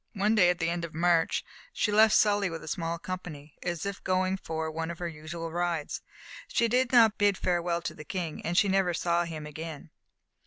One 0.13 0.33
day 0.33 0.49
at 0.49 0.57
the 0.57 0.67
end 0.71 0.83
of 0.83 0.95
March 0.95 1.45
she 1.71 1.91
left 1.91 2.15
Sully 2.15 2.49
with 2.49 2.63
a 2.63 2.67
small 2.67 2.97
company, 2.97 3.53
as 3.61 3.85
if 3.85 4.03
going 4.03 4.35
for 4.35 4.71
one 4.71 4.89
of 4.89 4.97
her 4.97 5.07
usual 5.07 5.51
rides. 5.51 6.01
She 6.47 6.67
did 6.67 6.91
not 6.91 7.19
bid 7.19 7.37
farewell 7.37 7.83
to 7.83 7.93
the 7.93 8.03
King, 8.03 8.43
and 8.43 8.57
she 8.57 8.67
never 8.67 8.95
saw 8.95 9.25
him 9.25 9.45
again. 9.45 9.91